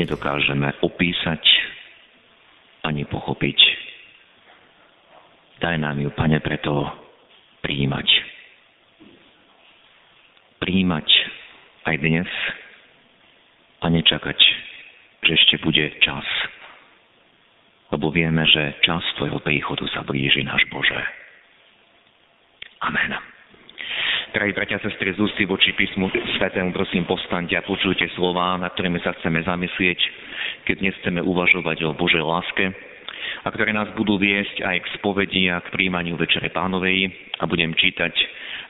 nedokážeme 0.00 0.80
opísať 0.80 1.44
ani 2.88 3.04
pochopiť. 3.04 3.58
Daj 5.60 5.76
nám 5.76 6.00
ju, 6.00 6.08
Pane, 6.16 6.40
preto 6.40 6.88
príjmať. 7.60 8.08
Príjmať 10.64 11.08
aj 11.84 11.96
dnes 12.00 12.30
a 13.84 13.86
nečakať, 13.92 14.38
že 15.28 15.32
ešte 15.36 15.56
bude 15.60 15.92
čas. 16.00 16.24
Lebo 17.92 18.08
vieme, 18.08 18.48
že 18.48 18.80
čas 18.80 19.04
Tvojho 19.20 19.44
príchodu 19.44 19.84
sa 19.92 20.00
blíži, 20.00 20.40
náš 20.40 20.64
Bože. 20.72 20.96
Amen. 22.80 23.39
Drahí 24.30 24.54
bratia 24.54 24.78
a 24.78 24.84
sestry, 24.86 25.10
z 25.10 25.42
voči 25.42 25.74
písmu 25.74 26.06
svetému, 26.38 26.70
prosím, 26.70 27.02
postaňte 27.02 27.58
a 27.58 27.66
počujte 27.66 28.06
slova, 28.14 28.62
na 28.62 28.70
ktorými 28.70 29.02
sa 29.02 29.10
chceme 29.18 29.42
zamyslieť, 29.42 29.98
keď 30.70 30.74
dnes 30.78 30.94
chceme 31.02 31.18
uvažovať 31.18 31.90
o 31.90 31.98
Božej 31.98 32.22
láske 32.22 32.70
a 33.42 33.50
ktoré 33.50 33.74
nás 33.74 33.90
budú 33.98 34.22
viesť 34.22 34.62
aj 34.62 34.86
k 34.86 34.90
spovedi 35.02 35.50
a 35.50 35.58
k 35.58 35.74
príjmaniu 35.74 36.14
Večere 36.14 36.46
Pánovej 36.54 37.10
a 37.42 37.44
budem 37.50 37.74
čítať 37.74 38.14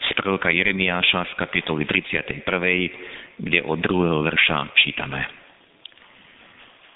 z 0.01 0.09
proroka 0.17 0.49
Jeremiáša 0.49 1.29
z 1.29 1.33
kapitoly 1.37 1.85
31., 1.85 2.41
kde 3.37 3.61
od 3.61 3.85
druhého 3.85 4.25
verša 4.25 4.73
čítame. 4.81 5.29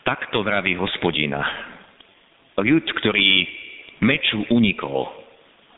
Takto 0.08 0.40
vraví 0.40 0.72
hospodina. 0.80 1.44
Ľud, 2.56 2.86
ktorý 2.96 3.44
meču 4.00 4.40
unikol, 4.48 5.12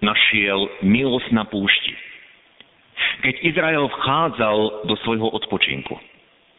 našiel 0.07 0.87
milosť 0.87 1.35
na 1.35 1.51
púšti 1.51 2.06
keď 3.23 3.35
Izrael 3.43 3.85
vchádzal 3.89 4.89
do 4.89 4.95
svojho 5.05 5.29
odpočinku. 5.33 5.95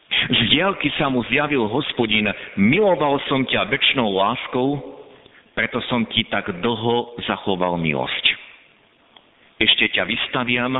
Z 0.08 0.40
diálky 0.50 0.88
sa 0.96 1.12
mu 1.12 1.22
zjavil 1.28 1.68
hospodin, 1.68 2.32
miloval 2.56 3.20
som 3.28 3.44
ťa 3.44 3.68
väčšnou 3.68 4.08
láskou, 4.08 4.80
preto 5.52 5.82
som 5.90 6.06
ti 6.08 6.24
tak 6.26 6.48
dlho 6.58 7.18
zachoval 7.28 7.76
milosť. 7.76 8.24
Ešte 9.58 9.90
ťa 9.90 10.06
vystaviam 10.06 10.78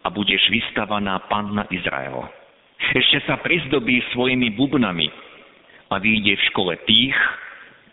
a 0.00 0.08
budeš 0.10 0.50
vystavaná 0.50 1.18
panna 1.30 1.64
Izrael. 1.70 2.26
Ešte 2.90 3.22
sa 3.28 3.38
prizdobí 3.38 4.02
svojimi 4.10 4.50
bubnami 4.58 5.06
a 5.90 5.98
vyjde 6.02 6.34
v 6.36 6.46
škole 6.50 6.74
tých, 6.88 7.16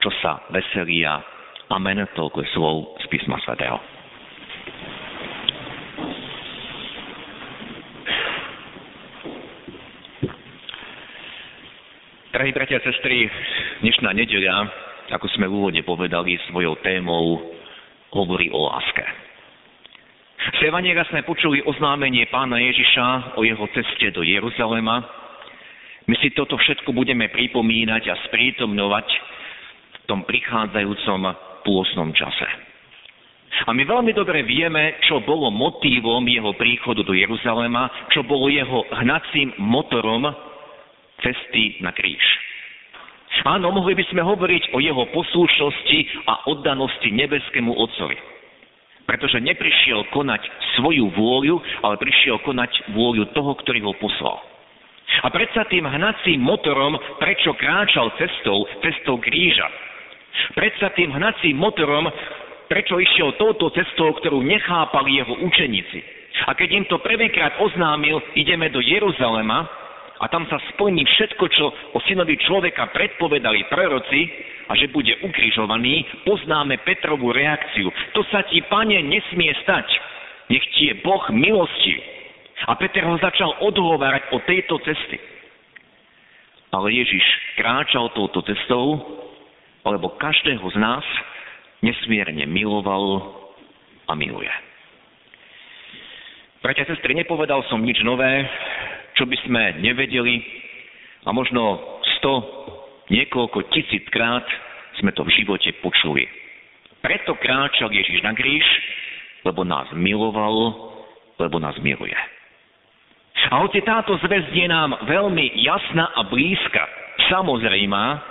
čo 0.02 0.10
sa 0.24 0.42
veselia. 0.50 1.22
Amen. 1.70 2.02
Toľko 2.16 2.38
je 2.44 2.50
slov 2.56 2.76
z 3.04 3.06
písma 3.12 3.38
svätého. 3.44 3.97
Drahí 12.38 12.54
bratia 12.54 12.78
a 12.78 12.86
sestry, 12.86 13.26
dnešná 13.82 14.14
nedeľa, 14.14 14.70
ako 15.10 15.26
sme 15.34 15.50
v 15.50 15.58
úvode 15.58 15.82
povedali, 15.82 16.38
svojou 16.46 16.78
témou 16.86 17.42
hovorí 18.14 18.54
o 18.54 18.62
láske. 18.62 19.02
V 20.62 20.70
Evaniera 20.70 21.02
sme 21.10 21.26
počuli 21.26 21.66
oznámenie 21.66 22.30
pána 22.30 22.62
Ježiša 22.62 23.34
o 23.34 23.42
jeho 23.42 23.66
ceste 23.74 24.14
do 24.14 24.22
Jeruzalema. 24.22 25.02
My 26.06 26.14
si 26.22 26.30
toto 26.38 26.62
všetko 26.62 26.94
budeme 26.94 27.26
pripomínať 27.34 28.06
a 28.06 28.22
sprítomňovať 28.30 29.08
v 29.10 29.98
tom 30.06 30.22
prichádzajúcom 30.22 31.22
pôsnom 31.66 32.14
čase. 32.14 32.46
A 33.66 33.74
my 33.74 33.82
veľmi 33.82 34.14
dobre 34.14 34.46
vieme, 34.46 35.02
čo 35.10 35.26
bolo 35.26 35.50
motívom 35.50 36.22
jeho 36.30 36.54
príchodu 36.54 37.02
do 37.02 37.18
Jeruzalema, 37.18 38.14
čo 38.14 38.22
bolo 38.22 38.46
jeho 38.54 38.86
hnacím 38.94 39.58
motorom 39.58 40.47
cesty 41.28 41.84
na 41.84 41.92
kríž. 41.92 42.24
Áno, 43.44 43.70
mohli 43.76 43.94
by 43.94 44.08
sme 44.08 44.24
hovoriť 44.24 44.72
o 44.72 44.80
jeho 44.80 45.04
poslušnosti 45.12 46.00
a 46.26 46.48
oddanosti 46.48 47.12
nebeskému 47.12 47.70
Otcovi. 47.76 48.18
Pretože 49.04 49.44
neprišiel 49.44 50.10
konať 50.12 50.42
svoju 50.76 51.12
vôľu, 51.16 51.60
ale 51.84 51.96
prišiel 52.00 52.40
konať 52.44 52.92
vôľu 52.96 53.32
toho, 53.36 53.52
ktorý 53.62 53.84
ho 53.88 53.94
poslal. 54.00 54.40
A 55.24 55.32
predsa 55.32 55.64
tým 55.72 55.88
hnacím 55.88 56.44
motorom, 56.44 57.00
prečo 57.22 57.56
kráčal 57.56 58.12
cestou, 58.20 58.68
cestou 58.84 59.16
kríža. 59.24 59.68
Predsa 60.52 60.92
tým 60.92 61.16
hnacím 61.16 61.56
motorom, 61.56 62.12
prečo 62.68 63.00
išiel 63.00 63.40
touto 63.40 63.72
cestou, 63.72 64.12
ktorú 64.20 64.44
nechápali 64.44 65.24
jeho 65.24 65.34
učeníci. 65.48 66.00
A 66.46 66.54
keď 66.54 66.70
im 66.84 66.86
to 66.92 67.00
prvýkrát 67.00 67.56
oznámil, 67.64 68.20
ideme 68.36 68.68
do 68.70 68.84
Jeruzalema, 68.84 69.87
a 70.18 70.26
tam 70.28 70.50
sa 70.50 70.58
splní 70.74 71.06
všetko, 71.06 71.46
čo 71.54 71.66
o 71.94 72.00
synovi 72.10 72.42
človeka 72.42 72.90
predpovedali 72.90 73.70
proroci 73.70 74.22
a 74.66 74.74
že 74.74 74.90
bude 74.90 75.14
ukrižovaný, 75.22 76.26
poznáme 76.26 76.82
Petrovú 76.82 77.30
reakciu. 77.30 77.94
To 78.18 78.26
sa 78.34 78.42
ti, 78.50 78.60
pane, 78.66 78.98
nesmie 79.06 79.54
stať. 79.62 79.86
Nech 80.50 80.66
ti 80.74 80.90
je 80.90 80.94
Boh 81.06 81.22
milosti. 81.30 81.96
A 82.66 82.74
Peter 82.76 83.06
ho 83.06 83.16
začal 83.22 83.54
odhovárať 83.62 84.34
o 84.34 84.42
tejto 84.42 84.82
cesty. 84.82 85.22
Ale 86.74 86.92
Ježiš 86.92 87.24
kráčal 87.56 88.10
touto 88.18 88.42
cestou, 88.44 88.98
lebo 89.86 90.18
každého 90.18 90.66
z 90.74 90.78
nás 90.82 91.06
nesmierne 91.86 92.44
miloval 92.50 93.24
a 94.10 94.14
miluje. 94.18 94.52
Bratia 96.58 96.84
a 96.84 96.92
sestry, 96.92 97.14
nepovedal 97.14 97.62
som 97.70 97.80
nič 97.80 98.02
nové, 98.02 98.44
čo 99.18 99.26
by 99.26 99.38
sme 99.50 99.64
nevedeli 99.82 100.46
a 101.26 101.34
možno 101.34 101.82
sto, 102.18 102.46
niekoľko 103.10 103.74
tisíc 103.74 104.06
krát 104.14 104.46
sme 105.02 105.10
to 105.12 105.26
v 105.26 105.34
živote 105.42 105.74
počuli. 105.82 106.30
Preto 107.02 107.34
kráčal 107.38 107.90
Ježiš 107.90 108.22
na 108.22 108.38
kríž, 108.38 108.64
lebo 109.42 109.66
nás 109.66 109.90
miloval, 109.94 110.74
lebo 111.42 111.58
nás 111.58 111.78
miluje. 111.82 112.16
A 113.48 113.62
hoci 113.62 113.82
táto 113.86 114.18
zväzť 114.22 114.54
je 114.54 114.68
nám 114.70 114.98
veľmi 115.06 115.62
jasná 115.62 116.10
a 116.14 116.26
blízka, 116.26 116.84
samozrejmá, 117.30 118.22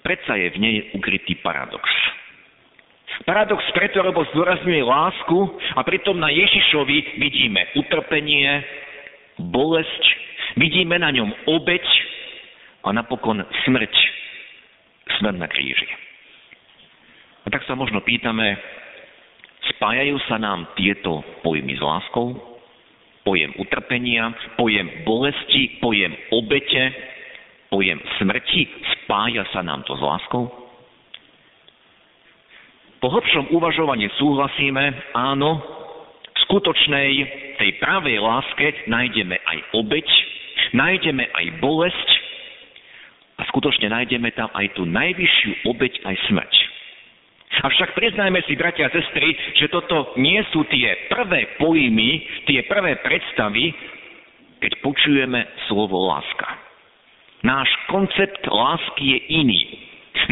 predsa 0.00 0.36
je 0.36 0.48
v 0.52 0.58
nej 0.58 0.76
ukrytý 0.96 1.36
paradox. 1.44 1.84
Paradox 3.28 3.60
preto, 3.76 4.00
lebo 4.00 4.24
zdôrazňuje 4.32 4.80
lásku 4.80 5.38
a 5.76 5.84
pritom 5.84 6.16
na 6.16 6.32
Ježišovi 6.32 7.20
vidíme 7.20 7.68
utrpenie, 7.76 8.48
bolesť, 9.48 10.02
vidíme 10.60 11.00
na 11.00 11.08
ňom 11.08 11.32
obeď 11.48 11.84
a 12.84 12.92
napokon 12.92 13.40
smrť, 13.64 13.94
smrť 15.20 15.36
na 15.40 15.48
kríži. 15.48 15.88
A 17.44 17.48
tak 17.48 17.64
sa 17.64 17.72
možno 17.72 18.04
pýtame, 18.04 18.60
spájajú 19.76 20.20
sa 20.28 20.36
nám 20.36 20.68
tieto 20.76 21.24
pojmy 21.40 21.76
s 21.76 21.82
láskou? 21.82 22.36
Pojem 23.24 23.52
utrpenia, 23.60 24.32
pojem 24.56 25.04
bolesti, 25.04 25.80
pojem 25.80 26.12
obete, 26.32 26.92
pojem 27.68 28.00
smrti, 28.20 28.68
spája 29.04 29.44
sa 29.52 29.60
nám 29.60 29.84
to 29.84 29.96
s 29.96 30.02
láskou? 30.02 30.48
Po 33.00 33.08
hlbšom 33.08 33.56
uvažovaní 33.56 34.12
súhlasíme, 34.20 35.16
áno, 35.16 35.56
skutočnej, 36.44 37.12
tej 37.60 37.76
pravej 37.76 38.16
láske 38.16 38.88
nájdeme 38.88 39.36
aj 39.36 39.58
obeď, 39.76 40.08
nájdeme 40.72 41.28
aj 41.28 41.46
bolesť 41.60 42.08
a 43.36 43.44
skutočne 43.52 43.92
nájdeme 43.92 44.32
tam 44.32 44.48
aj 44.56 44.72
tú 44.72 44.88
najvyššiu 44.88 45.68
obeď, 45.68 45.92
aj 46.08 46.16
smrť. 46.32 46.54
Avšak 47.60 47.92
priznajme 47.92 48.40
si, 48.48 48.56
bratia 48.56 48.88
a 48.88 48.94
sestry, 48.94 49.36
že 49.60 49.68
toto 49.68 50.16
nie 50.16 50.40
sú 50.48 50.64
tie 50.72 51.12
prvé 51.12 51.60
pojmy, 51.60 52.24
tie 52.48 52.64
prvé 52.64 52.96
predstavy, 53.04 53.76
keď 54.64 54.72
počujeme 54.80 55.44
slovo 55.68 56.08
láska. 56.08 56.48
Náš 57.44 57.68
koncept 57.92 58.40
lásky 58.48 59.04
je 59.04 59.18
iný. 59.44 59.60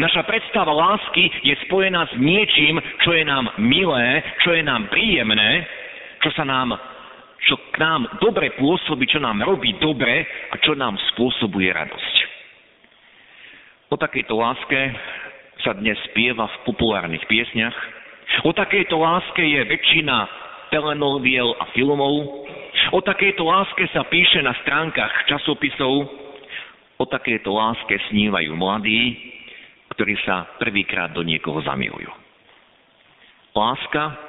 Naša 0.01 0.25
predstava 0.25 0.73
lásky 0.73 1.29
je 1.45 1.53
spojená 1.69 2.07
s 2.09 2.13
niečím, 2.17 2.81
čo 3.05 3.13
je 3.13 3.25
nám 3.25 3.51
milé, 3.61 4.21
čo 4.41 4.53
je 4.53 4.63
nám 4.65 4.89
príjemné, 4.89 5.65
čo 6.23 6.29
sa 6.33 6.45
nám 6.45 6.73
čo 7.47 7.55
k 7.71 7.75
nám 7.79 8.19
dobre 8.19 8.51
pôsobí, 8.59 9.07
čo 9.07 9.23
nám 9.23 9.43
robí 9.43 9.75
dobre 9.79 10.27
a 10.51 10.55
čo 10.59 10.75
nám 10.75 10.99
spôsobuje 11.13 11.71
radosť. 11.71 12.15
O 13.89 13.95
takejto 13.97 14.35
láske 14.37 14.79
sa 15.65 15.73
dnes 15.75 15.97
spieva 16.11 16.45
v 16.45 16.57
populárnych 16.69 17.25
piesniach. 17.25 17.73
O 18.45 18.53
takejto 18.53 18.95
láske 19.01 19.41
je 19.41 19.61
väčšina 19.65 20.17
telenoviel 20.69 21.57
a 21.57 21.65
filmov. 21.73 22.45
O 22.93 22.99
takejto 23.01 23.43
láske 23.43 23.89
sa 23.89 24.05
píše 24.05 24.45
na 24.45 24.53
stránkach 24.61 25.25
časopisov. 25.25 26.05
O 27.01 27.03
takejto 27.09 27.49
láske 27.49 27.97
snívajú 28.13 28.53
mladí, 28.53 29.17
ktorí 29.97 30.15
sa 30.21 30.45
prvýkrát 30.61 31.09
do 31.09 31.25
niekoho 31.25 31.57
zamilujú. 31.65 32.11
Láska 33.57 34.28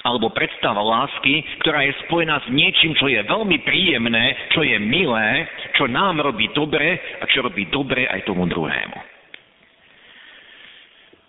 alebo 0.00 0.32
predstava 0.32 0.80
lásky, 0.80 1.44
ktorá 1.60 1.84
je 1.84 1.92
spojená 2.08 2.40
s 2.40 2.48
niečím, 2.48 2.96
čo 2.96 3.12
je 3.12 3.20
veľmi 3.20 3.60
príjemné, 3.68 4.32
čo 4.56 4.64
je 4.64 4.76
milé, 4.80 5.44
čo 5.76 5.84
nám 5.84 6.24
robí 6.24 6.48
dobre 6.56 6.96
a 7.20 7.24
čo 7.28 7.44
robí 7.44 7.68
dobre 7.68 8.08
aj 8.08 8.24
tomu 8.24 8.48
druhému. 8.48 8.98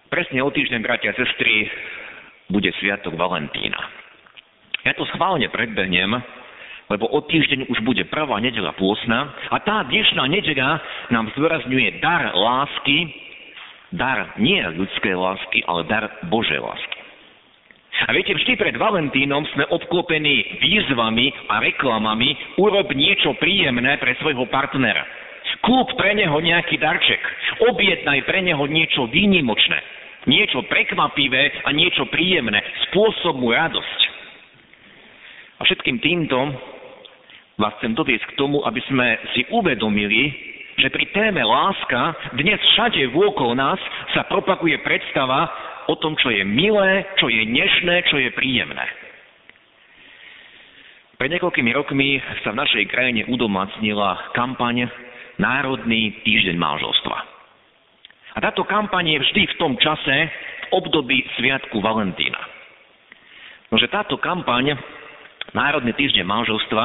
Presne 0.08 0.44
o 0.44 0.52
týždeň, 0.52 0.80
bratia 0.84 1.12
a 1.12 1.20
sestry, 1.20 1.68
bude 2.52 2.68
Sviatok 2.80 3.16
Valentína. 3.16 3.80
Ja 4.84 4.92
to 4.96 5.08
schválne 5.16 5.48
predbehnem, 5.52 6.20
lebo 6.92 7.08
o 7.08 7.20
týždeň 7.24 7.72
už 7.72 7.80
bude 7.88 8.04
prvá 8.12 8.40
nedela 8.44 8.76
pôsna 8.76 9.32
a 9.52 9.60
tá 9.64 9.88
dnešná 9.88 10.28
nedela 10.28 10.84
nám 11.12 11.32
zdôrazňuje 11.36 12.04
dar 12.04 12.36
lásky, 12.36 13.08
dar 13.96 14.36
nie 14.36 14.60
ľudskej 14.60 15.16
lásky, 15.16 15.60
ale 15.64 15.88
dar 15.88 16.08
Božej 16.28 16.60
lásky. 16.60 17.01
A 18.02 18.10
viete, 18.18 18.34
vždy 18.34 18.58
pred 18.58 18.76
Valentínom 18.82 19.46
sme 19.54 19.70
obklopení 19.70 20.58
výzvami 20.58 21.30
a 21.54 21.62
reklamami 21.62 22.58
urob 22.58 22.90
niečo 22.98 23.38
príjemné 23.38 24.02
pre 24.02 24.18
svojho 24.18 24.50
partnera. 24.50 25.06
Kúp 25.62 25.94
pre 25.94 26.18
neho 26.18 26.34
nejaký 26.42 26.82
darček. 26.82 27.22
Objednaj 27.70 28.26
pre 28.26 28.42
neho 28.42 28.66
niečo 28.66 29.06
výnimočné. 29.06 29.78
Niečo 30.26 30.66
prekvapivé 30.66 31.66
a 31.66 31.70
niečo 31.70 32.10
príjemné. 32.10 32.58
Spôsob 32.90 33.38
mu 33.38 33.54
radosť. 33.54 34.00
A 35.62 35.66
všetkým 35.70 36.02
týmto 36.02 36.38
vás 37.62 37.78
chcem 37.78 37.94
doviesť 37.94 38.34
k 38.34 38.38
tomu, 38.42 38.66
aby 38.66 38.82
sme 38.90 39.22
si 39.38 39.46
uvedomili, 39.54 40.34
že 40.82 40.90
pri 40.90 41.06
téme 41.14 41.46
láska 41.46 42.34
dnes 42.34 42.58
všade 42.74 43.14
vôkol 43.14 43.54
nás 43.54 43.78
sa 44.18 44.26
propaguje 44.26 44.82
predstava, 44.82 45.46
o 45.92 46.00
tom, 46.00 46.16
čo 46.16 46.32
je 46.32 46.48
milé, 46.48 47.04
čo 47.20 47.28
je 47.28 47.44
nešné, 47.44 48.08
čo 48.08 48.16
je 48.16 48.32
príjemné. 48.32 48.88
Pred 51.20 51.38
niekoľkými 51.38 51.72
rokmi 51.76 52.18
sa 52.42 52.56
v 52.56 52.60
našej 52.64 52.88
krajine 52.90 53.28
udomacnila 53.28 54.32
kampaň 54.34 54.88
Národný 55.38 56.18
týždeň 56.24 56.56
manželstva. 56.56 57.18
A 58.32 58.38
táto 58.40 58.64
kampaň 58.64 59.20
je 59.20 59.20
vždy 59.20 59.42
v 59.54 59.58
tom 59.60 59.76
čase, 59.78 60.18
v 60.32 60.66
období 60.72 61.22
Sviatku 61.36 61.84
Valentína. 61.84 62.40
Nože 63.70 63.92
táto 63.92 64.16
kampaň 64.18 64.74
Národný 65.52 65.92
týždeň 65.94 66.26
manželstva 66.26 66.84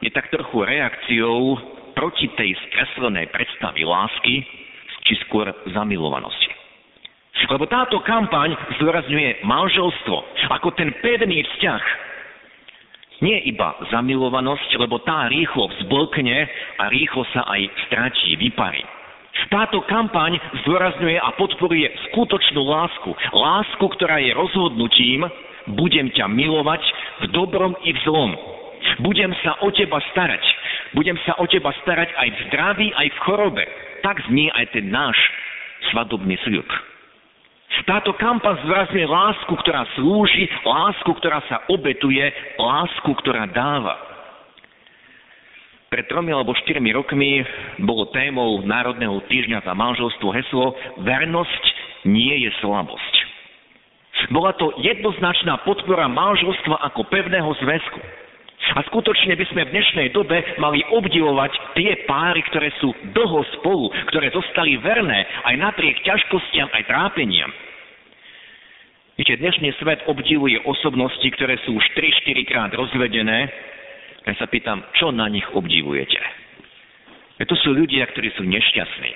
je 0.00 0.10
tak 0.10 0.32
trochu 0.32 0.64
reakciou 0.64 1.60
proti 1.92 2.32
tej 2.34 2.56
skreslenej 2.66 3.30
predstavy 3.30 3.84
lásky, 3.84 4.42
či 5.06 5.12
skôr 5.26 5.54
zamilovanosti. 5.70 6.57
Lebo 7.46 7.64
táto 7.70 8.02
kampaň 8.02 8.58
zdôrazňuje 8.76 9.46
manželstvo 9.46 10.16
ako 10.58 10.74
ten 10.74 10.90
pevný 10.98 11.46
vzťah. 11.46 11.84
Nie 13.18 13.42
iba 13.50 13.74
zamilovanosť, 13.90 14.78
lebo 14.78 15.02
tá 15.02 15.26
rýchlo 15.26 15.70
vzblkne 15.74 16.38
a 16.78 16.84
rýchlo 16.90 17.26
sa 17.34 17.46
aj 17.50 17.66
stratí, 17.86 18.38
vyparí. 18.38 18.82
Táto 19.50 19.82
kampaň 19.86 20.34
zdôrazňuje 20.62 21.18
a 21.18 21.30
podporuje 21.38 21.86
skutočnú 22.10 22.62
lásku. 22.62 23.10
Lásku, 23.34 23.84
ktorá 23.96 24.18
je 24.18 24.34
rozhodnutím, 24.34 25.26
budem 25.78 26.10
ťa 26.14 26.26
milovať 26.26 26.82
v 27.22 27.24
dobrom 27.30 27.74
i 27.86 27.94
v 27.94 27.98
zlom. 28.02 28.34
Budem 29.02 29.34
sa 29.42 29.58
o 29.62 29.70
teba 29.74 29.98
starať. 30.14 30.42
Budem 30.94 31.18
sa 31.26 31.38
o 31.38 31.44
teba 31.46 31.74
starať 31.82 32.10
aj 32.14 32.28
v 32.28 32.38
zdraví, 32.48 32.88
aj 32.94 33.08
v 33.14 33.18
chorobe. 33.26 33.64
Tak 34.02 34.26
znie 34.30 34.50
aj 34.54 34.74
ten 34.74 34.90
náš 34.90 35.18
svadobný 35.90 36.38
sľub. 36.46 36.66
Táto 37.86 38.10
kampa 38.18 38.58
zvrazňuje 38.66 39.06
lásku, 39.06 39.52
ktorá 39.62 39.86
slúži, 39.94 40.50
lásku, 40.66 41.10
ktorá 41.20 41.38
sa 41.46 41.62
obetuje, 41.70 42.26
lásku, 42.58 43.10
ktorá 43.22 43.46
dáva. 43.50 43.94
Pred 45.88 46.04
tromi 46.04 46.36
alebo 46.36 46.52
štyrmi 46.52 46.92
rokmi 46.92 47.40
bolo 47.80 48.12
témou 48.12 48.60
Národného 48.60 49.24
týždňa 49.24 49.64
za 49.64 49.72
manželstvo 49.72 50.28
heslo 50.36 50.76
Vernosť 51.00 51.64
nie 52.04 52.44
je 52.44 52.50
slabosť. 52.60 53.14
Bola 54.28 54.52
to 54.58 54.74
jednoznačná 54.82 55.62
podpora 55.64 56.10
manželstva 56.10 56.76
ako 56.92 57.06
pevného 57.08 57.48
zväzku. 57.64 58.00
A 58.76 58.84
skutočne 58.92 59.32
by 59.32 59.46
sme 59.48 59.64
v 59.64 59.72
dnešnej 59.72 60.08
dobe 60.12 60.44
mali 60.60 60.84
obdivovať 60.92 61.56
tie 61.72 62.04
páry, 62.04 62.44
ktoré 62.52 62.68
sú 62.84 62.92
dlho 63.16 63.40
spolu, 63.56 63.88
ktoré 64.12 64.28
zostali 64.28 64.76
verné 64.76 65.24
aj 65.48 65.54
napriek 65.56 66.04
ťažkostiam, 66.04 66.68
aj 66.68 66.84
trápeniam. 66.84 67.48
Viete, 69.28 69.44
dnešný 69.44 69.76
svet 69.76 70.08
obdivuje 70.08 70.56
osobnosti, 70.64 71.28
ktoré 71.36 71.60
sú 71.68 71.76
už 71.76 71.84
3-4 71.92 72.48
krát 72.48 72.72
rozvedené. 72.72 73.52
Ja 74.24 74.32
sa 74.40 74.48
pýtam, 74.48 74.80
čo 74.96 75.12
na 75.12 75.28
nich 75.28 75.44
obdivujete? 75.52 76.16
To 77.36 77.52
sú 77.60 77.76
ľudia, 77.76 78.08
ktorí 78.08 78.32
sú 78.40 78.48
nešťastní. 78.48 79.10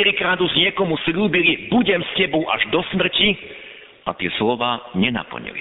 3-4 0.00 0.16
krát 0.16 0.40
už 0.40 0.48
niekomu 0.56 0.96
slúbili, 1.04 1.68
budem 1.68 2.00
s 2.00 2.10
tebou 2.16 2.48
až 2.48 2.64
do 2.72 2.80
smrti 2.88 3.36
a 4.08 4.16
tie 4.16 4.32
slova 4.40 4.80
nenaplnili. 4.96 5.60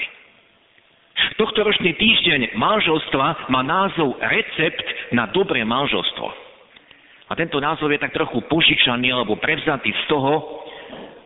Tohto 1.36 1.68
ročný 1.68 1.92
týždeň 2.00 2.56
manželstva 2.56 3.52
má 3.52 3.68
názov 3.68 4.16
Recept 4.24 5.12
na 5.12 5.28
dobré 5.28 5.60
manželstvo. 5.68 6.32
A 7.28 7.36
tento 7.36 7.60
názov 7.60 7.92
je 7.92 8.00
tak 8.00 8.16
trochu 8.16 8.48
požičaný 8.48 9.12
alebo 9.12 9.36
prevzatý 9.36 9.92
z 9.92 10.04
toho, 10.08 10.63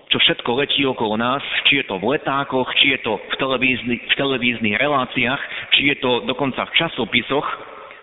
čo 0.07 0.17
všetko 0.23 0.49
letí 0.63 0.87
okolo 0.87 1.19
nás, 1.19 1.43
či 1.67 1.83
je 1.83 1.85
to 1.87 1.99
v 1.99 2.15
letákoch, 2.15 2.71
či 2.79 2.95
je 2.95 2.99
to 3.03 3.19
v, 3.19 3.35
televízni, 3.35 3.99
v 3.99 4.13
televíznych 4.15 4.79
reláciách, 4.79 5.41
či 5.75 5.91
je 5.91 5.95
to 5.99 6.23
dokonca 6.23 6.63
v 6.63 6.75
časopisoch, 6.79 7.47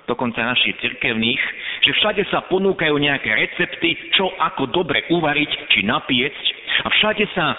dokonca 0.04 0.44
našich 0.44 0.76
cirkevných, 0.84 1.40
že 1.80 1.96
všade 1.96 2.22
sa 2.28 2.44
ponúkajú 2.52 2.92
nejaké 3.00 3.32
recepty, 3.32 3.96
čo 4.12 4.28
ako 4.36 4.68
dobre 4.68 5.08
uvariť 5.08 5.50
či 5.72 5.80
napiecť 5.88 6.44
a 6.84 6.88
všade 6.92 7.24
sa 7.32 7.46
e, 7.52 7.56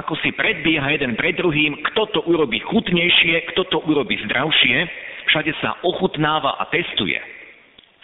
ako 0.00 0.16
si 0.24 0.32
predbieha 0.32 0.96
jeden 0.96 1.12
pred 1.20 1.36
druhým, 1.36 1.84
kto 1.92 2.08
to 2.16 2.20
urobí 2.24 2.64
chutnejšie, 2.64 3.52
kto 3.52 3.68
to 3.68 3.78
urobí 3.84 4.16
zdravšie, 4.24 4.76
všade 5.28 5.52
sa 5.60 5.76
ochutnáva 5.84 6.56
a 6.56 6.64
testuje. 6.72 7.20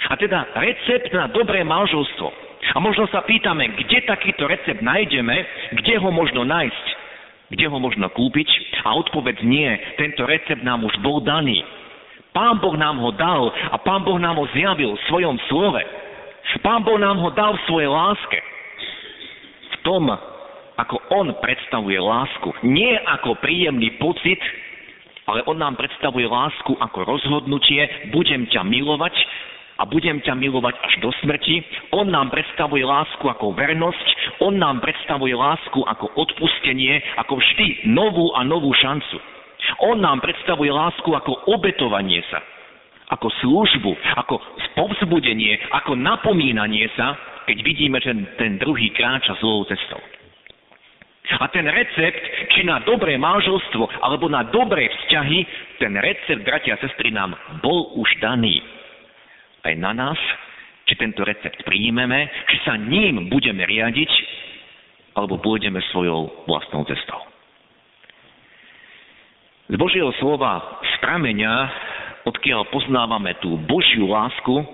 A 0.06 0.14
teda 0.20 0.52
recept 0.60 1.08
na 1.16 1.32
dobré 1.32 1.64
manželstvo. 1.64 2.45
A 2.74 2.82
možno 2.82 3.06
sa 3.06 3.22
pýtame, 3.22 3.70
kde 3.78 4.02
takýto 4.08 4.50
recept 4.50 4.82
nájdeme, 4.82 5.36
kde 5.78 5.94
ho 6.02 6.10
možno 6.10 6.42
nájsť, 6.42 6.86
kde 7.54 7.70
ho 7.70 7.78
možno 7.78 8.10
kúpiť. 8.10 8.48
A 8.82 8.96
odpoveď 8.98 9.46
nie, 9.46 9.70
tento 10.00 10.26
recept 10.26 10.66
nám 10.66 10.82
už 10.82 10.98
bol 10.98 11.22
daný. 11.22 11.62
Pán 12.34 12.58
Boh 12.58 12.74
nám 12.76 13.00
ho 13.00 13.14
dal 13.14 13.48
a 13.70 13.76
Pán 13.80 14.02
Boh 14.02 14.18
nám 14.18 14.36
ho 14.36 14.46
zjavil 14.52 14.98
v 14.98 15.06
svojom 15.08 15.36
slove. 15.48 15.80
Pán 16.60 16.82
Boh 16.82 16.98
nám 16.98 17.22
ho 17.22 17.30
dal 17.32 17.54
v 17.54 17.64
svojej 17.70 17.90
láske. 17.90 18.38
V 19.72 19.76
tom, 19.86 20.10
ako 20.76 20.96
On 21.14 21.32
predstavuje 21.40 21.96
lásku. 21.96 22.52
Nie 22.66 23.00
ako 23.08 23.40
príjemný 23.40 23.96
pocit, 23.96 24.38
ale 25.26 25.42
On 25.48 25.56
nám 25.56 25.80
predstavuje 25.80 26.28
lásku 26.28 26.76
ako 26.76 26.98
rozhodnutie, 27.08 28.10
budem 28.12 28.46
ťa 28.52 28.62
milovať 28.62 29.14
a 29.76 29.82
budem 29.84 30.24
ťa 30.24 30.32
milovať 30.36 30.74
až 30.80 30.94
do 31.04 31.12
smrti. 31.20 31.60
On 31.92 32.08
nám 32.08 32.32
predstavuje 32.32 32.84
lásku 32.84 33.24
ako 33.24 33.52
vernosť, 33.52 34.06
on 34.40 34.56
nám 34.56 34.80
predstavuje 34.80 35.36
lásku 35.36 35.80
ako 35.84 36.16
odpustenie, 36.16 37.00
ako 37.20 37.36
vždy 37.36 37.92
novú 37.92 38.32
a 38.32 38.40
novú 38.44 38.72
šancu. 38.72 39.20
On 39.84 39.96
nám 40.00 40.24
predstavuje 40.24 40.72
lásku 40.72 41.08
ako 41.12 41.52
obetovanie 41.52 42.24
sa, 42.32 42.40
ako 43.12 43.28
službu, 43.44 43.92
ako 44.16 44.40
povzbudenie, 44.76 45.60
ako 45.72 45.96
napomínanie 45.96 46.88
sa, 46.96 47.16
keď 47.44 47.58
vidíme, 47.62 47.98
že 48.00 48.12
ten 48.40 48.58
druhý 48.58 48.90
kráča 48.96 49.36
zlou 49.38 49.64
cestou. 49.68 50.00
A 51.26 51.50
ten 51.50 51.66
recept, 51.66 52.22
či 52.54 52.62
na 52.62 52.78
dobré 52.86 53.18
manželstvo, 53.18 53.90
alebo 53.98 54.30
na 54.30 54.46
dobré 54.46 54.86
vzťahy, 54.86 55.38
ten 55.82 55.98
recept, 55.98 56.46
bratia 56.46 56.78
a 56.78 56.82
sestry, 56.86 57.10
nám 57.10 57.34
bol 57.66 57.90
už 57.98 58.06
daný 58.22 58.62
aj 59.66 59.74
na 59.82 59.92
nás, 59.92 60.20
či 60.86 60.94
tento 60.94 61.26
recept 61.26 61.66
príjmeme, 61.66 62.30
či 62.46 62.56
sa 62.62 62.78
ním 62.78 63.26
budeme 63.26 63.66
riadiť, 63.66 64.12
alebo 65.18 65.42
pôjdeme 65.42 65.82
svojou 65.90 66.46
vlastnou 66.46 66.86
cestou. 66.86 67.18
Z 69.66 69.74
Božieho 69.74 70.14
slova 70.22 70.78
z 70.86 70.94
prameňa 71.02 71.54
odkiaľ 72.26 72.66
poznávame 72.74 73.38
tú 73.38 73.54
Božiu 73.70 74.10
lásku, 74.10 74.66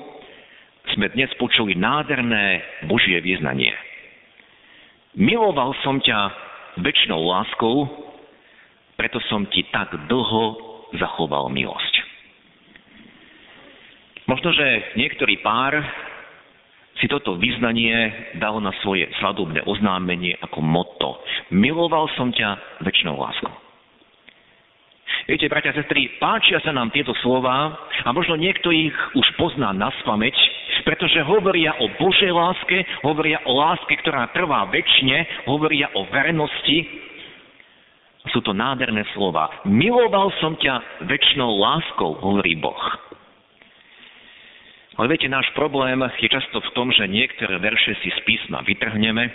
sme 0.96 1.12
dnes 1.12 1.28
počuli 1.36 1.76
nádherné 1.76 2.64
Božie 2.88 3.20
vyznanie. 3.20 3.70
Miloval 5.14 5.76
som 5.84 6.00
ťa 6.00 6.18
väčšnou 6.80 7.20
láskou, 7.20 7.86
preto 8.96 9.20
som 9.28 9.44
ti 9.52 9.68
tak 9.68 9.92
dlho 10.08 10.44
zachoval 10.96 11.52
milosť. 11.52 11.91
Možno, 14.30 14.54
že 14.54 14.94
niektorý 14.94 15.42
pár 15.42 15.74
si 17.00 17.10
toto 17.10 17.34
vyznanie 17.40 18.12
dal 18.38 18.60
na 18.62 18.70
svoje 18.84 19.10
svadobné 19.18 19.64
oznámenie 19.66 20.38
ako 20.38 20.62
motto. 20.62 21.08
Miloval 21.50 22.06
som 22.14 22.30
ťa 22.30 22.82
väčšnou 22.84 23.18
láskou. 23.18 23.50
Viete, 25.26 25.46
bratia 25.46 25.70
a 25.70 25.78
sestry, 25.78 26.18
páčia 26.18 26.58
sa 26.66 26.74
nám 26.74 26.90
tieto 26.90 27.14
slova 27.22 27.78
a 28.02 28.08
možno 28.10 28.34
niekto 28.34 28.74
ich 28.74 28.90
už 29.14 29.26
pozná 29.38 29.70
na 29.70 29.94
spameť, 30.02 30.34
pretože 30.82 31.22
hovoria 31.22 31.78
o 31.78 31.86
Božej 31.94 32.32
láske, 32.34 32.82
hovoria 33.06 33.38
o 33.46 33.54
láske, 33.54 33.94
ktorá 34.02 34.34
trvá 34.34 34.66
väčšine, 34.66 35.46
hovoria 35.46 35.94
o 35.94 36.10
vernosti. 36.10 36.86
Sú 38.34 38.42
to 38.42 38.50
nádherné 38.50 39.06
slova. 39.14 39.62
Miloval 39.66 40.30
som 40.42 40.58
ťa 40.58 41.06
väčšnou 41.06 41.50
láskou, 41.58 42.18
hovorí 42.18 42.58
Boh. 42.58 43.11
Ale 45.00 45.08
viete, 45.08 45.24
náš 45.24 45.48
problém 45.56 46.04
je 46.20 46.28
často 46.28 46.60
v 46.60 46.72
tom, 46.76 46.92
že 46.92 47.08
niektoré 47.08 47.56
verše 47.56 47.96
si 48.04 48.12
z 48.12 48.20
písma 48.28 48.60
vytrhneme. 48.60 49.32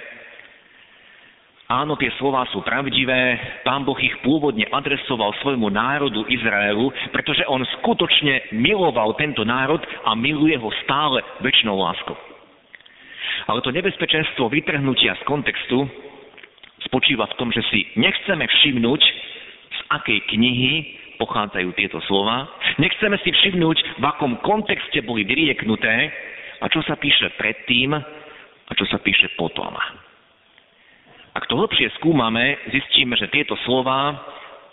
Áno, 1.67 1.99
tie 1.99 2.07
slova 2.15 2.47
sú 2.47 2.63
pravdivé, 2.63 3.35
pán 3.67 3.83
Boh 3.83 3.97
ich 3.99 4.15
pôvodne 4.23 4.63
adresoval 4.71 5.35
svojmu 5.43 5.67
národu 5.67 6.23
Izraelu, 6.31 6.93
pretože 7.11 7.43
on 7.51 7.59
skutočne 7.81 8.55
miloval 8.55 9.19
tento 9.19 9.43
národ 9.43 9.83
a 10.07 10.15
miluje 10.15 10.55
ho 10.55 10.71
stále 10.87 11.19
väčšnou 11.43 11.75
láskou. 11.75 12.15
Ale 13.51 13.59
to 13.59 13.75
nebezpečenstvo 13.75 14.47
vytrhnutia 14.47 15.19
z 15.19 15.23
kontextu 15.27 15.83
spočíva 16.87 17.27
v 17.27 17.35
tom, 17.35 17.51
že 17.51 17.59
si 17.67 17.83
nechceme 17.99 18.47
všimnúť, 18.47 19.01
z 19.67 19.79
akej 19.91 20.19
knihy 20.31 20.73
pochádzajú 21.17 21.69
tieto 21.73 21.99
slova. 22.05 22.47
Nechceme 22.77 23.17
si 23.25 23.33
všimnúť, 23.33 23.99
v 23.99 24.03
akom 24.05 24.39
kontexte 24.45 25.01
boli 25.03 25.25
vyrieknuté 25.25 26.13
a 26.61 26.65
čo 26.69 26.81
sa 26.85 26.97
píše 26.97 27.33
predtým 27.37 27.93
a 28.67 28.71
čo 28.73 28.85
sa 28.89 29.01
píše 29.01 29.33
potom. 29.35 29.73
Ak 31.37 31.45
to 31.45 31.53
hlbšie 31.53 31.93
skúmame, 32.01 32.57
zistíme, 32.73 33.13
že 33.13 33.29
tieto 33.29 33.53
slova 33.61 34.17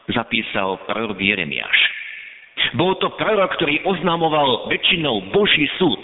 zapísal 0.09 0.81
prorok 0.89 1.21
Jeremiáš. 1.21 1.79
Bol 2.79 2.97
to 3.03 3.13
prorok, 3.21 3.61
ktorý 3.61 3.85
oznamoval 3.85 4.73
väčšinou 4.73 5.29
Boží 5.35 5.69
súd. 5.77 6.01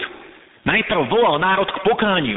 Najprv 0.68 1.08
volal 1.08 1.40
národ 1.40 1.64
k 1.72 1.82
pokániu, 1.88 2.36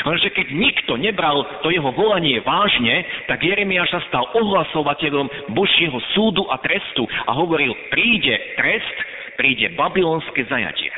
Lenže 0.00 0.32
keď 0.32 0.46
nikto 0.52 0.92
nebral 0.96 1.44
to 1.60 1.68
jeho 1.68 1.92
volanie 1.92 2.40
vážne, 2.40 3.04
tak 3.28 3.44
Jeremiáš 3.44 3.92
sa 3.92 4.00
stal 4.08 4.24
ohlasovateľom 4.32 5.52
Božieho 5.52 5.98
súdu 6.16 6.48
a 6.48 6.56
trestu 6.60 7.04
a 7.28 7.32
hovoril, 7.36 7.76
príde 7.92 8.32
trest, 8.56 8.96
príde 9.36 9.72
babylonské 9.76 10.48
zajatie. 10.48 10.92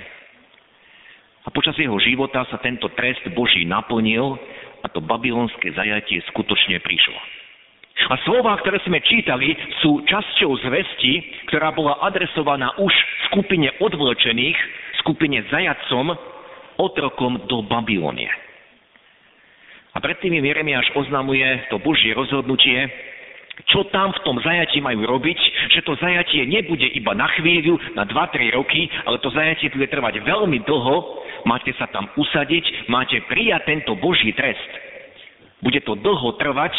A 1.43 1.51
počas 1.51 1.75
jeho 1.75 1.99
života 1.99 2.47
sa 2.47 2.63
tento 2.63 2.87
trest 2.95 3.27
Boží 3.35 3.67
naplnil 3.67 4.39
a 4.83 4.87
to 4.91 5.03
babylonské 5.03 5.75
zajatie 5.75 6.23
skutočne 6.31 6.79
prišlo. 6.79 7.19
A 8.11 8.19
slova, 8.27 8.59
ktoré 8.59 8.83
sme 8.83 8.99
čítali, 9.05 9.55
sú 9.85 10.03
časťou 10.07 10.59
zvesti, 10.65 11.47
ktorá 11.51 11.71
bola 11.71 12.03
adresovaná 12.03 12.75
už 12.81 12.91
skupine 13.31 13.71
odvlečených, 13.79 14.59
skupine 15.05 15.45
zajacom, 15.51 16.15
otrokom 16.81 17.47
do 17.47 17.63
Babylonie. 17.63 18.31
A 19.93 19.99
predtým 20.01 20.33
im 20.33 20.45
Jeremiáš 20.49 20.89
oznamuje 20.97 21.45
to 21.69 21.77
Božie 21.77 22.17
rozhodnutie, 22.17 22.89
čo 23.69 23.85
tam 23.93 24.17
v 24.17 24.23
tom 24.25 24.41
zajatí 24.41 24.81
majú 24.81 25.05
robiť, 25.05 25.39
že 25.77 25.85
to 25.85 25.93
zajatie 26.01 26.49
nebude 26.49 26.89
iba 26.97 27.13
na 27.13 27.29
chvíľu, 27.37 27.77
na 27.93 28.09
2-3 28.09 28.57
roky, 28.57 28.89
ale 29.05 29.21
to 29.21 29.29
zajatie 29.29 29.69
bude 29.69 29.87
trvať 29.93 30.25
veľmi 30.25 30.65
dlho, 30.65 30.97
máte 31.45 31.71
sa 31.77 31.85
tam 31.93 32.09
usadiť, 32.17 32.89
máte 32.89 33.21
prijať 33.29 33.69
tento 33.69 33.93
Boží 34.01 34.33
trest. 34.33 34.71
Bude 35.61 35.85
to 35.85 35.95
dlho 36.01 36.41
trvať 36.41 36.73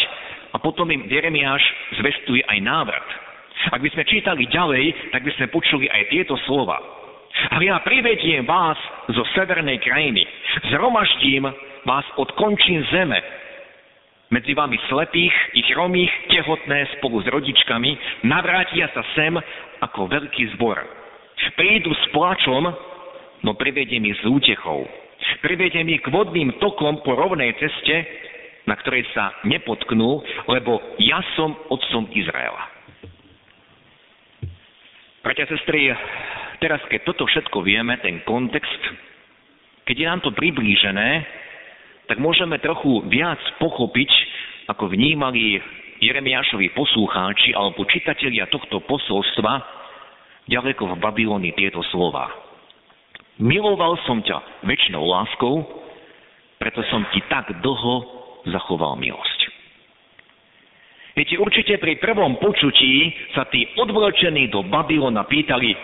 a 0.52 0.58
potom 0.58 0.90
im 0.90 1.06
Jeremiáš 1.06 1.62
zvestuje 2.02 2.42
aj 2.50 2.60
návrat. 2.66 3.08
Ak 3.70 3.80
by 3.80 3.90
sme 3.94 4.10
čítali 4.10 4.50
ďalej, 4.50 5.14
tak 5.14 5.22
by 5.24 5.32
sme 5.38 5.54
počuli 5.54 5.86
aj 5.88 6.10
tieto 6.10 6.36
slova. 6.50 6.82
A 7.54 7.58
ja 7.62 7.78
privediem 7.82 8.46
vás 8.46 8.78
zo 9.14 9.24
severnej 9.38 9.78
krajiny, 9.82 10.26
zromaždím 10.74 11.50
vás 11.86 12.06
od 12.16 12.32
končín 12.36 12.84
zeme. 12.92 13.20
Medzi 14.34 14.58
vami 14.58 14.82
slepých 14.90 15.36
i 15.54 15.62
chromých, 15.70 16.10
tehotné 16.34 16.90
spolu 16.98 17.22
s 17.22 17.28
rodičkami, 17.30 18.26
navrátia 18.26 18.90
sa 18.90 19.06
sem 19.14 19.38
ako 19.84 20.10
veľký 20.10 20.58
zbor. 20.58 20.82
Prídu 21.54 21.94
s 21.94 22.04
plačom, 22.10 22.66
no 23.46 23.52
privediem 23.54 24.10
ich 24.10 24.18
s 24.18 24.26
útechou. 24.26 24.90
Privediem 25.46 25.86
ich 25.94 26.02
k 26.02 26.10
vodným 26.10 26.58
tokom 26.58 27.06
po 27.06 27.14
rovnej 27.14 27.54
ceste, 27.62 27.96
na 28.66 28.80
ktorej 28.80 29.06
sa 29.12 29.38
nepotknú, 29.44 30.24
lebo 30.50 30.82
ja 30.98 31.20
som 31.36 31.54
otcom 31.70 32.10
Izraela. 32.16 32.64
Bratia, 35.24 35.48
sestry, 35.48 35.92
teraz 36.60 36.84
keď 36.90 37.08
toto 37.08 37.28
všetko 37.28 37.64
vieme, 37.64 37.96
ten 38.02 38.24
kontext, 38.28 38.82
keď 39.84 39.96
je 40.00 40.08
nám 40.08 40.20
to 40.24 40.32
priblížené, 40.32 41.24
tak 42.08 42.20
môžeme 42.20 42.60
trochu 42.60 43.04
viac 43.08 43.40
pochopiť, 43.60 44.12
ako 44.68 44.92
vnímali 44.92 45.60
Jeremiášovi 46.04 46.76
poslucháči 46.76 47.56
alebo 47.56 47.88
čitatelia 47.88 48.48
tohto 48.52 48.84
posolstva 48.84 49.64
ďaleko 50.52 50.84
v 50.84 50.94
Babyloni 51.00 51.52
tieto 51.56 51.80
slova. 51.92 52.28
Miloval 53.40 53.98
som 54.06 54.20
ťa 54.22 54.68
väčšnou 54.68 55.04
láskou, 55.04 55.64
preto 56.60 56.84
som 56.92 57.08
ti 57.16 57.24
tak 57.32 57.50
dlho 57.64 57.96
zachoval 58.52 59.00
milosť. 59.00 59.40
Viete, 61.14 61.38
určite 61.38 61.78
pri 61.78 62.02
prvom 62.02 62.42
počutí 62.42 63.14
sa 63.38 63.46
tí 63.46 63.70
odvlečení 63.78 64.50
do 64.50 64.66
Babylona 64.66 65.24
pýtali, 65.30 65.78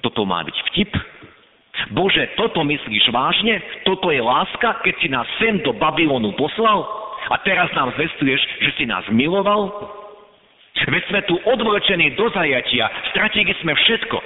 toto 0.00 0.22
má 0.22 0.46
byť 0.46 0.56
vtip, 0.70 0.90
Bože, 1.90 2.28
toto 2.36 2.60
myslíš 2.60 3.08
vážne? 3.08 3.58
Toto 3.88 4.12
je 4.12 4.20
láska, 4.20 4.84
keď 4.84 4.94
si 5.00 5.08
nás 5.08 5.26
sem 5.40 5.58
do 5.64 5.72
Babylonu 5.72 6.36
poslal? 6.36 6.84
A 7.30 7.36
teraz 7.44 7.72
nám 7.72 7.92
zvestuješ, 7.96 8.40
že 8.60 8.70
si 8.76 8.84
nás 8.84 9.04
miloval? 9.08 9.72
Veď 10.80 11.02
sme 11.12 11.20
tu 11.28 11.36
odvlečení 11.44 12.16
do 12.16 12.30
zajatia, 12.32 12.88
stratili 13.12 13.52
sme 13.60 13.74
všetko. 13.76 14.16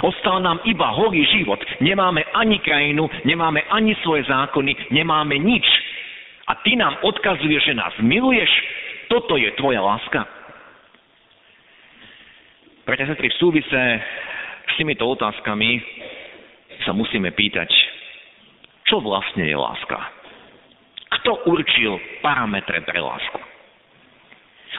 Ostal 0.00 0.40
nám 0.40 0.62
iba 0.64 0.88
holý 0.96 1.26
život. 1.28 1.60
Nemáme 1.82 2.24
ani 2.32 2.58
krajinu, 2.62 3.10
nemáme 3.26 3.62
ani 3.68 3.92
svoje 4.00 4.24
zákony, 4.24 4.94
nemáme 4.94 5.36
nič. 5.36 5.66
A 6.48 6.56
ty 6.62 6.74
nám 6.74 6.98
odkazuješ, 7.04 7.62
že 7.70 7.74
nás 7.74 7.94
miluješ? 8.00 8.50
Toto 9.10 9.36
je 9.36 9.50
tvoja 9.58 9.82
láska. 9.82 10.26
Preto 12.86 13.06
sa 13.06 13.14
v 13.14 13.38
súvise 13.38 13.82
s 14.66 14.72
týmito 14.78 15.06
otázkami 15.06 15.78
sa 16.84 16.92
musíme 16.96 17.32
pýtať, 17.32 17.70
čo 18.88 18.98
vlastne 18.98 19.46
je 19.46 19.54
láska? 19.54 19.98
Kto 21.20 21.46
určil 21.46 21.98
parametre 22.22 22.82
pre 22.86 22.98
lásku? 22.98 23.40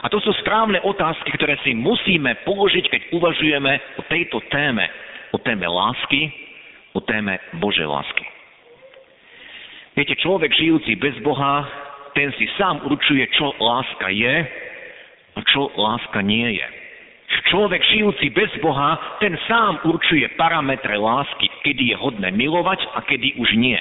A 0.02 0.08
to 0.08 0.18
sú 0.24 0.32
správne 0.42 0.80
otázky, 0.82 1.30
ktoré 1.36 1.60
si 1.62 1.76
musíme 1.76 2.42
položiť, 2.48 2.84
keď 2.88 3.02
uvažujeme 3.12 3.72
o 4.00 4.02
tejto 4.08 4.40
téme, 4.48 4.88
o 5.30 5.38
téme 5.38 5.68
lásky, 5.68 6.32
o 6.96 7.00
téme 7.04 7.38
Božej 7.60 7.86
lásky. 7.86 8.24
Viete, 9.92 10.16
človek 10.18 10.56
žijúci 10.56 10.96
bez 10.96 11.14
Boha, 11.20 11.68
ten 12.16 12.32
si 12.40 12.48
sám 12.56 12.80
určuje, 12.88 13.28
čo 13.36 13.52
láska 13.60 14.08
je 14.08 14.34
a 15.36 15.40
čo 15.52 15.68
láska 15.76 16.24
nie 16.24 16.56
je. 16.56 16.81
Človek 17.52 17.80
žijúci 17.84 18.32
bez 18.32 18.52
Boha, 18.60 19.18
ten 19.20 19.36
sám 19.48 19.80
určuje 19.84 20.24
parametre 20.36 20.96
lásky, 20.96 21.48
kedy 21.64 21.92
je 21.92 21.96
hodné 21.96 22.28
milovať 22.32 22.84
a 22.96 23.00
kedy 23.04 23.40
už 23.40 23.56
nie. 23.56 23.78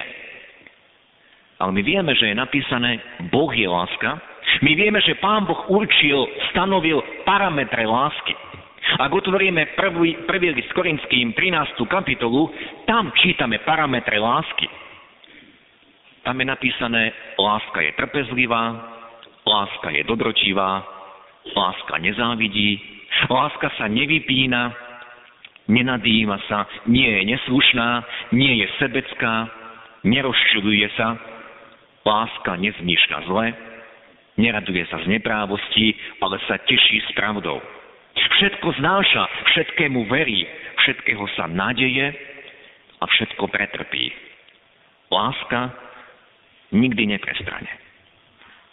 Ale 1.61 1.71
my 1.71 1.81
vieme, 1.85 2.11
že 2.17 2.31
je 2.31 2.35
napísané, 2.35 2.97
Boh 3.29 3.51
je 3.53 3.69
láska. 3.69 4.17
My 4.65 4.73
vieme, 4.73 4.97
že 5.03 5.19
Pán 5.21 5.45
Boh 5.45 5.69
určil, 5.69 6.25
stanovil 6.49 7.03
parametre 7.23 7.85
lásky. 7.85 8.33
Ak 8.97 9.13
otvoríme 9.13 9.77
prvý, 9.77 10.25
prvý 10.25 10.57
list 10.57 10.73
Korinským 10.73 11.37
13. 11.37 11.77
kapitolu, 11.85 12.49
tam 12.89 13.13
čítame 13.13 13.61
parametre 13.61 14.17
lásky. 14.17 14.65
Tam 16.25 16.33
je 16.37 16.45
napísané, 16.49 17.13
láska 17.37 17.81
je 17.81 17.91
trpezlivá, 17.93 18.77
láska 19.45 19.89
je 19.93 20.01
dobročivá, 20.05 20.81
láska 21.53 21.97
nezávidí, 21.97 22.81
Láska 23.29 23.71
sa 23.77 23.85
nevypína, 23.87 24.71
nenadýma 25.67 26.37
sa, 26.47 26.67
nie 26.87 27.07
je 27.07 27.21
neslušná, 27.31 27.89
nie 28.35 28.63
je 28.63 28.67
sebecká, 28.79 29.47
nerozčuluje 30.03 30.87
sa, 30.97 31.15
láska 32.03 32.57
nezmýšľa 32.57 33.19
zle, 33.29 33.47
neraduje 34.41 34.83
sa 34.89 34.99
z 35.05 35.11
neprávosti, 35.11 35.93
ale 36.23 36.41
sa 36.49 36.57
teší 36.65 36.97
s 37.05 37.09
pravdou. 37.13 37.61
Všetko 38.11 38.67
znáša, 38.81 39.23
všetkému 39.53 40.09
verí, 40.09 40.43
všetkého 40.81 41.23
sa 41.37 41.45
nadeje 41.45 42.09
a 42.99 43.03
všetko 43.05 43.47
pretrpí. 43.47 44.11
Láska 45.13 45.71
nikdy 46.73 47.15
neprestrane. 47.15 47.69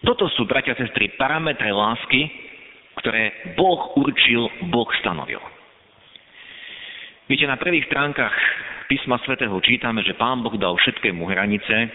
Toto 0.07 0.31
sú, 0.39 0.47
bratia 0.47 0.79
a 0.79 0.81
sestry, 0.81 1.11
parametre 1.19 1.75
lásky, 1.75 2.48
ktoré 3.01 3.55
Boh 3.55 3.95
určil, 3.99 4.51
Boh 4.69 4.89
stanovil. 5.01 5.41
Viete, 7.29 7.45
na 7.45 7.61
prvých 7.61 7.85
stránkach 7.93 8.33
písma 8.89 9.21
svätého 9.23 9.55
čítame, 9.61 10.01
že 10.01 10.17
Pán 10.17 10.41
Boh 10.41 10.57
dal 10.57 10.75
všetkému 10.81 11.29
hranice, 11.29 11.93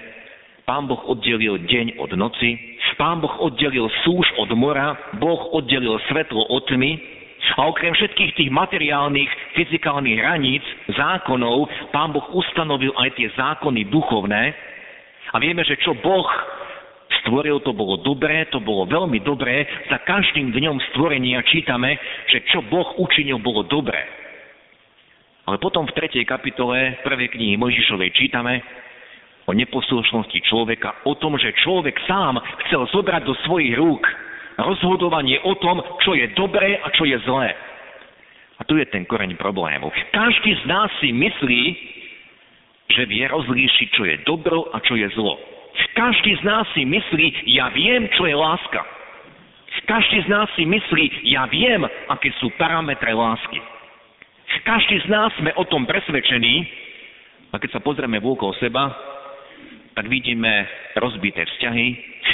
Pán 0.64 0.88
Boh 0.88 1.02
oddelil 1.10 1.66
deň 1.68 2.00
od 2.00 2.16
noci, 2.16 2.80
Pán 2.96 3.20
Boh 3.20 3.34
oddelil 3.42 3.90
súž 4.06 4.30
od 4.40 4.54
mora, 4.56 4.96
Boh 5.20 5.52
oddelil 5.52 6.00
svetlo 6.08 6.48
od 6.48 6.64
tmy 6.70 6.96
a 7.58 7.68
okrem 7.68 7.92
všetkých 7.92 8.32
tých 8.40 8.52
materiálnych, 8.54 9.28
fyzikálnych 9.60 10.16
hraníc, 10.22 10.64
zákonov, 10.96 11.68
Pán 11.92 12.16
Boh 12.16 12.24
ustanovil 12.32 12.96
aj 12.96 13.10
tie 13.20 13.28
zákony 13.36 13.92
duchovné. 13.92 14.56
A 15.34 15.42
vieme, 15.42 15.66
že 15.66 15.76
čo 15.82 15.98
Boh 15.98 16.30
stvoril, 17.24 17.64
to 17.64 17.72
bolo 17.72 17.98
dobré, 18.04 18.46
to 18.52 18.60
bolo 18.60 18.86
veľmi 18.86 19.24
dobré. 19.24 19.66
Za 19.90 20.04
každým 20.04 20.52
dňom 20.52 20.78
stvorenia 20.94 21.42
čítame, 21.48 21.98
že 22.30 22.44
čo 22.52 22.62
Boh 22.68 23.00
učinil, 23.00 23.40
bolo 23.40 23.64
dobré. 23.66 24.00
Ale 25.44 25.60
potom 25.60 25.84
v 25.88 25.96
3. 25.96 26.24
kapitole 26.24 27.04
prvej 27.04 27.36
knihy 27.36 27.60
Mojžišovej 27.60 28.12
čítame, 28.16 28.64
o 29.44 29.52
neposlušnosti 29.52 30.40
človeka, 30.48 31.04
o 31.04 31.20
tom, 31.20 31.36
že 31.36 31.52
človek 31.64 32.00
sám 32.08 32.40
chcel 32.68 32.88
zobrať 32.96 33.28
do 33.28 33.36
svojich 33.44 33.76
rúk 33.76 34.08
rozhodovanie 34.56 35.42
o 35.44 35.58
tom, 35.60 35.82
čo 36.06 36.16
je 36.16 36.30
dobré 36.38 36.80
a 36.80 36.88
čo 36.94 37.04
je 37.04 37.18
zlé. 37.28 37.52
A 38.56 38.64
tu 38.64 38.78
je 38.78 38.86
ten 38.88 39.04
koreň 39.04 39.36
problému. 39.36 39.92
Každý 40.14 40.52
z 40.62 40.64
nás 40.70 40.88
si 41.02 41.10
myslí, 41.12 41.64
že 42.94 43.10
vie 43.10 43.26
rozlíšiť, 43.26 43.88
čo 43.92 44.04
je 44.06 44.16
dobro 44.24 44.70
a 44.72 44.80
čo 44.86 44.94
je 44.96 45.10
zlo. 45.18 45.36
Každý 45.94 46.38
z 46.38 46.44
nás 46.46 46.66
si 46.74 46.86
myslí, 46.86 47.54
ja 47.54 47.70
viem, 47.74 48.10
čo 48.14 48.30
je 48.30 48.36
láska. 48.38 48.82
Každý 49.90 50.22
z 50.26 50.30
nás 50.30 50.48
si 50.54 50.70
myslí, 50.70 51.34
ja 51.34 51.50
viem, 51.50 51.82
aké 52.10 52.30
sú 52.38 52.54
parametre 52.62 53.10
lásky. 53.14 53.58
Každý 54.64 55.02
z 55.02 55.08
nás 55.10 55.34
sme 55.42 55.50
o 55.58 55.66
tom 55.66 55.90
presvedčení, 55.90 56.70
a 57.54 57.58
keď 57.58 57.78
sa 57.78 57.82
pozrieme 57.82 58.22
vôkol 58.22 58.54
seba, 58.58 58.90
tak 59.94 60.10
vidíme 60.10 60.66
rozbité 60.98 61.46
vzťahy, 61.46 61.88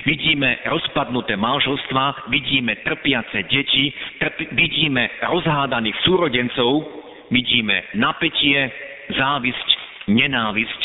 vidíme 0.07 0.63
rozpadnuté 0.67 1.35
manželstva, 1.35 2.31
vidíme 2.31 2.79
trpiace 2.87 3.43
deti, 3.51 3.91
trpi, 4.19 4.47
vidíme 4.55 5.11
rozhádaných 5.27 5.95
súrodencov, 6.07 6.87
vidíme 7.31 7.83
napätie, 7.99 8.71
závisť, 9.11 9.67
nenávisť 10.07 10.81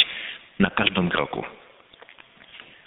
na 0.59 0.71
každom 0.75 1.07
kroku. 1.11 1.47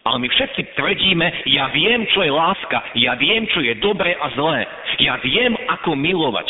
Ale 0.07 0.23
my 0.23 0.27
všetci 0.31 0.71
tvrdíme, 0.79 1.27
ja 1.51 1.67
viem, 1.75 2.07
čo 2.15 2.23
je 2.23 2.31
láska, 2.31 2.95
ja 2.95 3.19
viem, 3.19 3.43
čo 3.51 3.59
je 3.59 3.75
dobré 3.83 4.15
a 4.15 4.31
zlé, 4.39 4.63
ja 5.03 5.19
viem, 5.19 5.51
ako 5.67 5.99
milovať. 5.99 6.47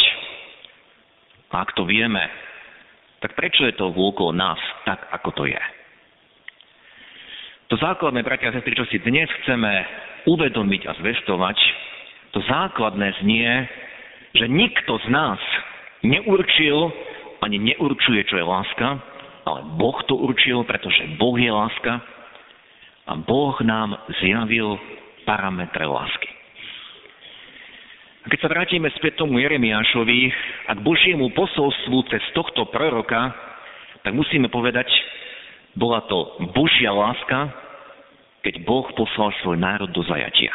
A 1.49 1.65
ak 1.65 1.73
to 1.73 1.89
vieme, 1.89 2.21
tak 3.17 3.33
prečo 3.33 3.65
je 3.65 3.73
to 3.73 3.89
vôkol 3.89 4.29
nás 4.29 4.61
tak, 4.85 5.09
ako 5.09 5.33
to 5.33 5.43
je? 5.49 5.57
To 7.73 7.81
základné, 7.81 8.21
bratia 8.21 8.53
a 8.53 8.61
sestry, 8.61 8.77
čo 8.77 8.85
si 8.93 9.01
dnes 9.01 9.25
chceme 9.41 9.71
uvedomiť 10.29 10.85
a 10.85 10.93
zvestovať, 11.01 11.57
to 12.37 12.45
základné 12.45 13.09
znie, 13.25 13.49
že 14.37 14.45
nikto 14.45 15.01
z 15.01 15.07
nás 15.09 15.41
neurčil 16.05 16.93
ani 17.41 17.57
neurčuje, 17.57 18.21
čo 18.29 18.37
je 18.37 18.45
láska, 18.45 19.01
ale 19.49 19.59
Boh 19.81 19.97
to 20.05 20.13
určil, 20.13 20.61
pretože 20.61 21.17
Boh 21.17 21.33
je 21.41 21.49
láska 21.49 22.16
a 23.07 23.13
Boh 23.15 23.55
nám 23.63 23.95
zjavil 24.19 24.75
parametre 25.23 25.87
lásky. 25.87 26.29
A 28.23 28.25
keď 28.27 28.39
sa 28.43 28.51
vrátime 28.51 28.91
späť 28.99 29.23
tomu 29.23 29.39
Jeremiášovi 29.39 30.19
a 30.67 30.75
k 30.75 30.83
Božiemu 30.83 31.31
posolstvu 31.31 32.11
cez 32.11 32.19
tohto 32.35 32.67
proroka, 32.67 33.31
tak 34.03 34.11
musíme 34.11 34.51
povedať, 34.51 34.91
bola 35.79 36.03
to 36.11 36.35
Božia 36.51 36.91
láska, 36.91 37.47
keď 38.43 38.67
Boh 38.67 38.83
poslal 38.99 39.31
svoj 39.39 39.55
národ 39.55 39.87
do 39.95 40.03
zajatia. 40.03 40.51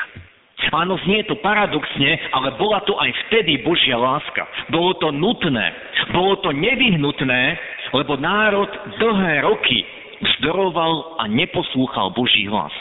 Áno, 0.73 0.95
znie 1.03 1.27
to 1.27 1.35
paradoxne, 1.43 2.21
ale 2.31 2.55
bola 2.55 2.85
to 2.87 2.95
aj 2.95 3.11
vtedy 3.27 3.65
Božia 3.67 3.99
láska. 3.99 4.47
Bolo 4.71 4.95
to 5.01 5.11
nutné, 5.11 5.75
bolo 6.15 6.39
to 6.45 6.55
nevyhnutné, 6.55 7.43
lebo 7.97 8.15
národ 8.21 8.71
dlhé 9.01 9.43
roky 9.43 9.83
vzdoroval 10.23 11.19
a 11.19 11.27
neposlúchal 11.27 12.15
Boží 12.15 12.47
hlas. 12.47 12.73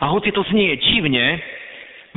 A 0.00 0.08
hoci 0.08 0.32
to 0.32 0.40
znie 0.48 0.76
divne, 0.80 1.40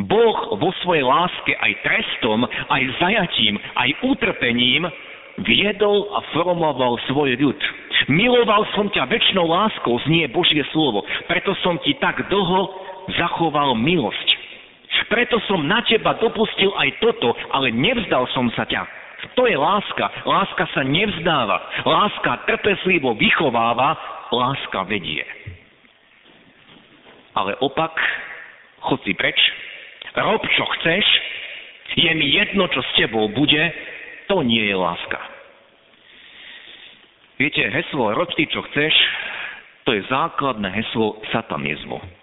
Boh 0.09 0.57
vo 0.57 0.73
svojej 0.81 1.05
láske 1.05 1.53
aj 1.53 1.71
trestom, 1.85 2.45
aj 2.47 2.81
zajatím, 2.97 3.61
aj 3.77 3.89
utrpením 4.01 4.89
viedol 5.45 6.09
a 6.13 6.21
formoval 6.33 6.97
svoj 7.09 7.37
ľud. 7.37 7.59
Miloval 8.09 8.65
som 8.73 8.89
ťa 8.89 9.05
väčšnou 9.09 9.45
láskou, 9.45 9.97
znie 10.09 10.29
Božie 10.29 10.65
slovo. 10.73 11.05
Preto 11.29 11.53
som 11.61 11.77
ti 11.81 11.93
tak 11.97 12.25
dlho 12.29 12.61
zachoval 13.21 13.77
milosť. 13.77 14.27
Preto 15.09 15.41
som 15.49 15.65
na 15.65 15.81
teba 15.85 16.17
dopustil 16.21 16.73
aj 16.77 16.89
toto, 17.01 17.33
ale 17.53 17.73
nevzdal 17.73 18.29
som 18.33 18.49
sa 18.53 18.65
ťa. 18.65 19.02
To 19.35 19.47
je 19.47 19.55
láska. 19.55 20.11
Láska 20.27 20.67
sa 20.75 20.81
nevzdáva. 20.83 21.57
Láska 21.87 22.43
trpezlivo 22.45 23.15
vychováva, 23.15 23.95
láska 24.29 24.83
vedie. 24.83 25.23
Ale 27.33 27.57
opak, 27.63 27.97
chod 28.83 29.01
si 29.01 29.15
preč, 29.17 29.39
rob 30.13 30.43
čo 30.53 30.63
chceš, 30.77 31.05
je 31.97 32.11
mi 32.13 32.29
jedno, 32.29 32.69
čo 32.69 32.81
s 32.81 32.91
tebou 32.93 33.25
bude, 33.33 33.63
to 34.29 34.45
nie 34.45 34.61
je 34.69 34.75
láska. 34.77 35.19
Viete, 37.41 37.65
heslo 37.73 38.13
rob 38.13 38.29
ty, 38.37 38.45
čo 38.45 38.61
chceš, 38.69 38.93
to 39.83 39.97
je 39.97 40.05
základné 40.07 40.69
heslo 40.69 41.17
satanizmu. 41.33 42.22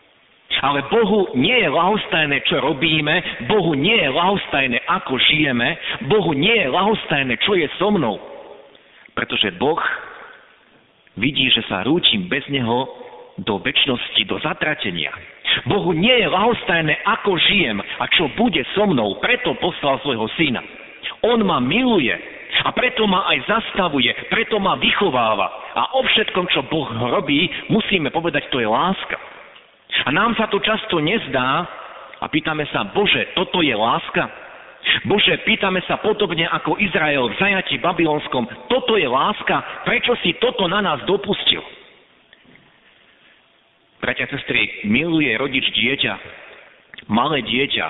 Ale 0.59 0.83
Bohu 0.91 1.31
nie 1.39 1.55
je 1.63 1.71
lahostajné, 1.71 2.43
čo 2.51 2.59
robíme, 2.59 3.47
Bohu 3.47 3.79
nie 3.79 3.95
je 3.95 4.11
lahostajné, 4.11 4.83
ako 4.91 5.15
žijeme, 5.31 5.79
Bohu 6.11 6.35
nie 6.35 6.53
je 6.53 6.69
lahostajné, 6.69 7.39
čo 7.47 7.55
je 7.55 7.71
so 7.79 7.95
mnou. 7.95 8.19
Pretože 9.15 9.55
Boh 9.57 9.79
vidí, 11.15 11.47
že 11.55 11.63
sa 11.71 11.87
rúčim 11.87 12.27
bez 12.27 12.43
Neho 12.51 12.91
do 13.41 13.63
väčšnosti, 13.63 14.21
do 14.27 14.37
zatratenia. 14.43 15.15
Bohu 15.71 15.95
nie 15.95 16.13
je 16.13 16.29
lahostajné, 16.29 16.99
ako 17.07 17.39
žijem 17.41 17.79
a 17.81 18.05
čo 18.11 18.29
bude 18.35 18.61
so 18.75 18.85
mnou, 18.91 19.23
preto 19.23 19.55
poslal 19.63 20.03
svojho 20.03 20.29
syna. 20.35 20.61
On 21.25 21.41
ma 21.41 21.63
miluje 21.63 22.13
a 22.67 22.75
preto 22.75 23.07
ma 23.07 23.31
aj 23.31 23.47
zastavuje, 23.47 24.11
preto 24.29 24.59
ma 24.59 24.77
vychováva. 24.77 25.47
A 25.79 25.95
o 25.97 26.05
všetkom, 26.05 26.51
čo 26.51 26.67
Boh 26.67 26.91
robí, 26.91 27.47
musíme 27.71 28.11
povedať, 28.11 28.51
to 28.51 28.59
je 28.59 28.69
láska. 28.69 29.30
Nám 30.11 30.35
sa 30.35 30.51
to 30.51 30.59
často 30.59 30.99
nezdá 30.99 31.67
a 32.21 32.27
pýtame 32.27 32.67
sa, 32.75 32.85
Bože, 32.91 33.33
toto 33.39 33.63
je 33.63 33.73
láska? 33.73 34.27
Bože, 35.07 35.39
pýtame 35.47 35.81
sa 35.87 36.03
podobne 36.03 36.51
ako 36.51 36.77
Izrael 36.83 37.31
v 37.31 37.39
zajati 37.39 37.79
babylonskom, 37.79 38.49
toto 38.67 38.99
je 38.99 39.07
láska, 39.07 39.87
prečo 39.87 40.17
si 40.21 40.35
toto 40.43 40.67
na 40.67 40.83
nás 40.83 41.01
dopustil? 41.07 41.63
Bratia, 44.01 44.25
sestry, 44.33 44.89
miluje 44.89 45.31
rodič 45.37 45.69
dieťa, 45.77 46.15
malé 47.13 47.45
dieťa, 47.45 47.87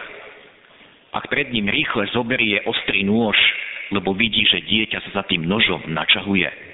ak 1.14 1.30
pred 1.30 1.50
ním 1.54 1.70
rýchle 1.70 2.10
zoberie 2.10 2.62
ostrý 2.66 3.06
nôž, 3.06 3.38
lebo 3.94 4.14
vidí, 4.14 4.46
že 4.46 4.62
dieťa 4.62 4.98
sa 5.06 5.22
za 5.22 5.24
tým 5.26 5.46
nožom 5.46 5.86
načahuje. 5.90 6.69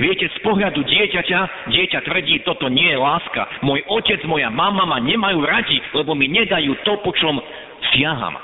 Viete, 0.00 0.28
z 0.30 0.38
pohľadu 0.40 0.80
dieťaťa, 0.84 1.68
dieťa 1.68 1.98
tvrdí, 2.06 2.44
toto 2.48 2.70
nie 2.72 2.88
je 2.88 2.98
láska. 3.00 3.60
Môj 3.66 3.84
otec, 3.88 4.24
moja 4.24 4.48
mama 4.48 4.88
ma 4.88 4.98
nemajú 5.02 5.44
radi, 5.44 5.76
lebo 5.92 6.16
mi 6.16 6.30
nedajú 6.30 6.72
to, 6.86 6.96
po 7.04 7.12
čom 7.12 7.36
siaham. 7.92 8.38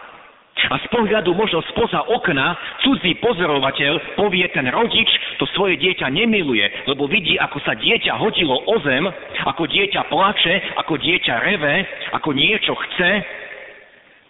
A 0.59 0.75
z 0.83 0.87
pohľadu 0.91 1.39
možno 1.39 1.63
spoza 1.71 2.03
okna 2.11 2.59
cudzí 2.83 3.15
pozorovateľ 3.23 4.19
povie, 4.19 4.43
ten 4.51 4.67
rodič 4.67 5.07
to 5.39 5.47
svoje 5.55 5.79
dieťa 5.79 6.11
nemiluje, 6.11 6.67
lebo 6.91 7.07
vidí, 7.07 7.39
ako 7.39 7.63
sa 7.63 7.79
dieťa 7.79 8.19
hodilo 8.19 8.67
o 8.67 8.75
zem, 8.83 9.07
ako 9.47 9.71
dieťa 9.71 10.11
plače, 10.11 10.55
ako 10.83 10.99
dieťa 10.99 11.35
reve, 11.47 11.87
ako 12.11 12.35
niečo 12.35 12.75
chce 12.75 13.23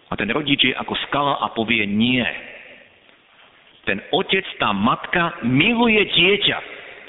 a 0.09 0.13
ten 0.17 0.29
rodič 0.33 0.65
je 0.65 0.73
ako 0.73 0.93
skala 1.09 1.37
a 1.41 1.53
povie 1.53 1.85
nie. 1.85 2.25
ten 3.85 4.01
otec, 4.13 4.45
tá 4.61 4.69
matka 4.69 5.33
miluje 5.41 6.05
dieťa, 6.13 6.57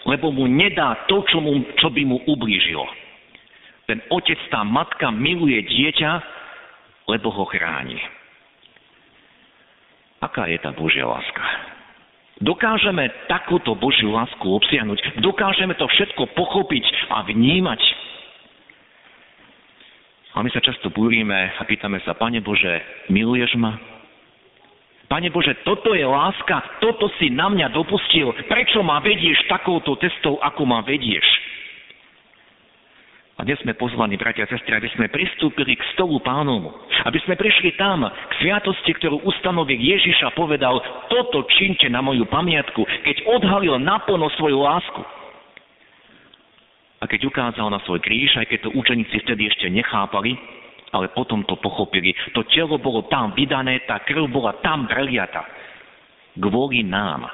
lebo 0.08 0.32
mu 0.32 0.48
nedá 0.48 1.04
to, 1.08 1.24
čo, 1.28 1.40
mu, 1.40 1.60
čo 1.76 1.92
by 1.92 2.02
mu 2.04 2.22
ublížilo. 2.24 2.86
Ten 3.84 4.00
otec, 4.08 4.38
tá 4.48 4.62
matka 4.62 5.10
miluje 5.10 5.60
dieťa, 5.66 6.10
lebo 7.10 7.28
ho 7.34 7.44
chráni. 7.50 7.98
Aká 10.20 10.46
je 10.46 10.60
tá 10.60 10.70
Božia 10.70 11.08
láska? 11.08 11.42
Dokážeme 12.40 13.12
takúto 13.28 13.76
Božiu 13.76 14.16
lásku 14.16 14.40
obsiahnuť, 14.40 15.20
dokážeme 15.20 15.76
to 15.76 15.84
všetko 15.84 16.32
pochopiť 16.32 17.12
a 17.12 17.20
vnímať. 17.28 17.80
A 20.32 20.40
my 20.40 20.48
sa 20.48 20.64
často 20.64 20.88
búrime 20.88 21.36
a 21.36 21.62
pýtame 21.68 22.00
sa, 22.06 22.16
Pane 22.16 22.40
Bože, 22.40 22.80
miluješ 23.12 23.58
ma? 23.60 23.76
Pane 25.10 25.26
Bože, 25.34 25.58
toto 25.66 25.90
je 25.90 26.06
láska, 26.06 26.78
toto 26.78 27.10
si 27.18 27.34
na 27.34 27.50
mňa 27.50 27.74
dopustil. 27.74 28.30
Prečo 28.46 28.78
ma 28.86 29.02
vedieš 29.02 29.42
takouto 29.50 29.98
cestou, 29.98 30.38
ako 30.38 30.62
ma 30.62 30.86
vedieš? 30.86 31.26
A 33.34 33.42
dnes 33.42 33.58
sme 33.64 33.74
pozvaní, 33.74 34.14
bratia 34.14 34.46
a 34.46 34.52
sestry, 34.52 34.70
aby 34.78 34.86
sme 34.94 35.10
pristúpili 35.10 35.74
k 35.74 35.82
stolu 35.98 36.22
pánomu. 36.22 36.70
Aby 37.02 37.18
sme 37.26 37.34
prišli 37.34 37.74
tam, 37.74 38.06
k 38.06 38.32
sviatosti, 38.38 38.94
ktorú 39.02 39.26
ustanovil 39.26 39.80
Ježiša 39.82 40.30
povedal, 40.38 40.78
toto 41.10 41.42
činte 41.58 41.90
na 41.90 41.98
moju 42.04 42.28
pamiatku, 42.30 42.86
keď 43.02 43.16
odhalil 43.34 43.82
naplno 43.82 44.30
svoju 44.38 44.62
lásku. 44.62 45.02
A 47.00 47.08
keď 47.10 47.26
ukázal 47.26 47.66
na 47.66 47.82
svoj 47.82 47.98
kríž, 47.98 48.38
aj 48.38 48.46
keď 48.46 48.68
to 48.68 48.76
učeníci 48.78 49.26
vtedy 49.26 49.50
ešte 49.50 49.66
nechápali, 49.72 50.38
ale 50.90 51.14
potom 51.14 51.46
to 51.46 51.54
pochopili. 51.58 52.14
To 52.34 52.42
telo 52.50 52.78
bolo 52.78 53.06
tam 53.06 53.32
vydané, 53.34 53.86
tá 53.86 54.02
krv 54.02 54.26
bola 54.26 54.58
tam 54.62 54.90
preliata. 54.90 55.46
Kvôli 56.38 56.86
nám 56.86 57.26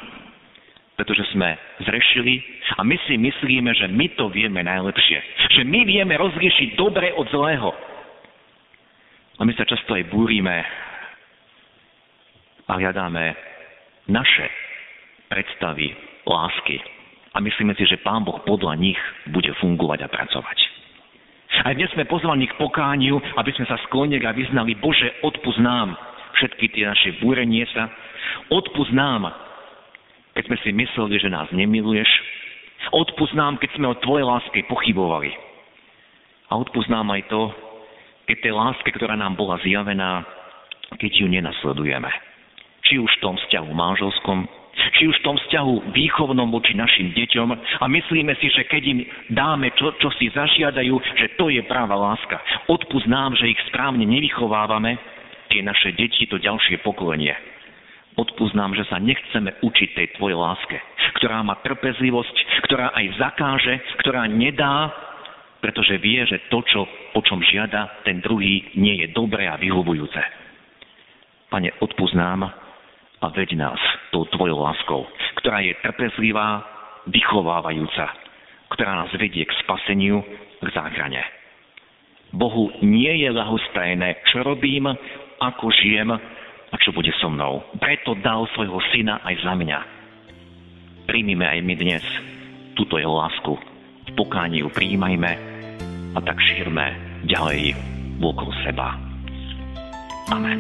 pretože 0.97 1.29
sme 1.37 1.61
zrešili 1.85 2.41
a 2.81 2.81
my 2.81 2.97
si 3.05 3.21
myslíme, 3.21 3.69
že 3.77 3.85
my 3.85 4.17
to 4.17 4.33
vieme 4.33 4.65
najlepšie. 4.65 5.21
Že 5.61 5.63
my 5.69 5.81
vieme 5.85 6.17
rozriešiť 6.17 6.73
dobre 6.73 7.13
od 7.13 7.29
zlého. 7.29 7.69
A 9.37 9.45
my 9.45 9.53
sa 9.53 9.69
často 9.69 9.93
aj 9.93 10.09
búrime 10.09 10.65
a 12.65 12.73
hľadáme 12.81 13.37
naše 14.09 14.49
predstavy 15.29 15.93
lásky. 16.25 16.81
A 17.37 17.45
myslíme 17.45 17.77
si, 17.77 17.85
že 17.85 18.01
Pán 18.01 18.25
Boh 18.25 18.41
podľa 18.49 18.81
nich 18.81 18.97
bude 19.29 19.53
fungovať 19.61 20.09
a 20.09 20.09
pracovať. 20.09 20.66
Aj 21.65 21.73
dnes 21.73 21.89
sme 21.97 22.05
pozvaní 22.05 22.51
k 22.51 22.59
pokániu, 22.61 23.17
aby 23.41 23.51
sme 23.57 23.65
sa 23.71 23.81
sklonili 23.89 24.27
a 24.27 24.37
vyznali, 24.37 24.77
Bože, 24.77 25.23
odpúsť 25.25 25.61
nám 25.63 25.97
všetky 26.37 26.69
tie 26.77 26.85
naše 26.85 27.17
búrenie 27.23 27.65
sa, 27.73 27.89
odpúsť 28.53 28.93
nám 28.93 29.33
keď 30.37 30.53
sme 30.53 30.59
si 30.61 30.71
mysleli, 30.77 31.17
že 31.17 31.33
nás 31.33 31.49
nemiluješ. 31.49 32.11
Odpust 32.93 33.33
nám, 33.33 33.57
keď 33.57 33.73
sme 33.73 33.89
o 33.89 33.97
Tvojej 34.05 34.29
láske 34.29 34.69
pochybovali. 34.69 35.33
A 36.53 36.61
odpust 36.61 36.93
nám 36.93 37.09
aj 37.09 37.25
to, 37.33 37.49
keď 38.29 38.37
tej 38.45 38.53
láske, 38.53 38.89
ktorá 38.93 39.17
nám 39.17 39.35
bola 39.35 39.57
zjavená, 39.65 40.29
keď 41.01 41.25
ju 41.25 41.27
nenasledujeme. 41.33 42.13
Či 42.85 43.01
už 43.01 43.11
v 43.17 43.23
tom 43.25 43.35
vzťahu 43.41 43.71
manželskom, 43.73 44.45
či 44.97 45.09
už 45.09 45.17
v 45.21 45.25
tom 45.25 45.37
vzťahu 45.37 45.93
výchovnom 45.93 46.49
voči 46.53 46.77
našim 46.77 47.13
deťom 47.13 47.49
a 47.81 47.85
myslíme 47.85 48.33
si, 48.41 48.53
že 48.53 48.69
keď 48.69 48.83
im 48.85 49.01
dáme 49.33 49.73
čo, 49.77 49.93
čo 50.01 50.09
si 50.17 50.29
zažiadajú, 50.33 50.95
že 51.17 51.27
to 51.41 51.49
je 51.49 51.61
práva 51.65 51.97
láska. 51.97 52.41
Odpust 52.69 53.09
nám, 53.09 53.37
že 53.37 53.53
ich 53.53 53.61
správne 53.69 54.05
nevychovávame, 54.05 54.97
tie 55.49 55.61
naše 55.65 55.95
deti, 55.97 56.29
to 56.29 56.37
ďalšie 56.37 56.83
pokolenie. 56.85 57.33
Odpúsť 58.17 58.57
nám, 58.57 58.73
že 58.73 58.89
sa 58.89 58.97
nechceme 58.97 59.61
učiť 59.61 59.89
tej 59.93 60.07
tvojej 60.17 60.41
láske, 60.41 60.81
ktorá 61.21 61.45
má 61.45 61.61
trpezlivosť, 61.61 62.65
ktorá 62.65 62.97
aj 62.97 63.07
zakáže, 63.21 63.77
ktorá 64.01 64.25
nedá, 64.25 64.89
pretože 65.61 66.01
vie, 66.01 66.25
že 66.25 66.49
to, 66.49 66.65
čo, 66.65 66.89
o 67.13 67.21
čom 67.21 67.45
žiada 67.45 68.01
ten 68.09 68.25
druhý, 68.25 68.73
nie 68.73 69.05
je 69.05 69.13
dobré 69.13 69.45
a 69.45 69.61
vyhovujúce. 69.61 70.21
Pane, 71.53 71.77
odpúsť 71.85 72.17
a 73.17 73.27
veď 73.33 73.57
nás 73.57 73.81
tou 74.17 74.25
tvojou 74.33 74.65
láskou, 74.65 75.05
ktorá 75.45 75.61
je 75.61 75.77
trpezlivá, 75.85 76.65
vychovávajúca, 77.05 78.17
ktorá 78.73 79.05
nás 79.05 79.13
vedie 79.13 79.45
k 79.45 79.53
spaseniu, 79.61 80.25
k 80.65 80.69
záchrane. 80.73 81.21
Bohu 82.33 82.73
nie 82.81 83.13
je 83.21 83.29
ľahostajné, 83.29 84.25
čo 84.33 84.41
robím, 84.41 84.89
ako 85.37 85.69
žijem, 85.69 86.17
a 86.67 86.75
čo 86.81 86.91
bude 86.97 87.13
so 87.21 87.29
mnou. 87.29 87.63
Preto 87.79 88.17
dal 88.25 88.49
svojho 88.57 88.81
syna 88.91 89.23
aj 89.23 89.35
za 89.45 89.53
mňa. 89.55 89.79
Príjmime 91.07 91.47
aj 91.47 91.61
my 91.63 91.75
dnes 91.79 92.05
túto 92.75 92.99
jeho 92.99 93.15
lásku. 93.15 93.53
V 94.07 94.11
pokání 94.19 94.67
ju 94.67 94.69
príjmajme 94.73 95.33
a 96.17 96.19
tak 96.25 96.41
šírme 96.41 96.87
ďalej 97.29 97.79
okolo 98.19 98.51
seba. 98.67 98.99
Amen. 100.35 100.59